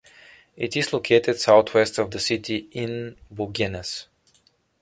It 0.55 0.75
is 0.75 0.93
located 0.93 1.39
southwest 1.39 1.99
of 1.99 2.09
the 2.09 2.17
city, 2.19 2.67
in 2.71 3.17
Bouguenais. 3.31 4.07